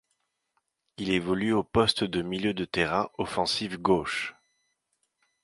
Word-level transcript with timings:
Il 0.97 1.11
évolue 1.11 1.53
au 1.53 1.63
poste 1.63 2.03
de 2.03 2.23
milieu 2.23 2.55
de 2.55 2.65
terrain 2.65 3.11
offensif 3.19 3.77
gauche. 3.77 4.33